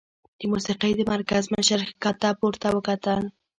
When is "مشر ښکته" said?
1.55-2.29